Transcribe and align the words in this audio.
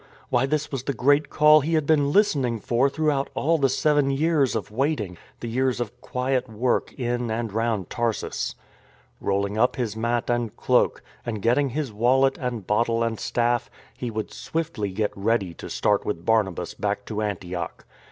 Why, 0.29 0.47
this 0.47 0.71
was 0.71 0.85
the 0.85 0.95
great 0.95 1.29
call 1.29 1.61
he 1.61 1.75
had 1.75 1.85
been 1.85 2.11
listening 2.11 2.59
for 2.59 2.89
throughout 2.89 3.29
all 3.35 3.59
the 3.59 3.69
seven 3.69 4.09
years 4.09 4.55
of 4.55 4.71
waiting, 4.71 5.15
the 5.41 5.47
years 5.47 5.79
of 5.79 6.01
quiet 6.01 6.49
work 6.49 6.91
in 6.93 7.29
and 7.29 7.53
round 7.53 7.91
Tarsus. 7.91 8.55
Rolling 9.19 9.59
up 9.59 9.75
his 9.75 9.95
mat 9.95 10.27
and 10.27 10.57
cloak, 10.57 11.03
and 11.23 11.39
getting 11.39 11.69
his 11.69 11.93
wallet 11.93 12.35
and 12.39 12.65
bottle 12.65 13.03
and 13.03 13.19
staff, 13.19 13.69
he 13.95 14.09
would 14.09 14.33
swiftly 14.33 14.89
get 14.89 15.15
ready 15.15 15.53
to 15.53 15.69
start 15.69 16.03
with 16.03 16.25
Barnabas 16.25 16.73
back 16.73 17.05
to 17.05 17.21
Antioch. 17.21 17.85